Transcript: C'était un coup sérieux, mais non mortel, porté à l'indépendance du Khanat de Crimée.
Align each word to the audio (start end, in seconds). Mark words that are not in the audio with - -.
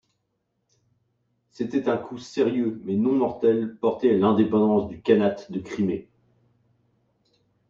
C'était 1.51 1.87
un 1.87 1.95
coup 1.95 2.17
sérieux, 2.17 2.81
mais 2.85 2.95
non 2.95 3.11
mortel, 3.11 3.77
porté 3.79 4.09
à 4.09 4.17
l'indépendance 4.17 4.87
du 4.89 4.99
Khanat 4.99 5.45
de 5.51 5.59
Crimée. 5.59 6.09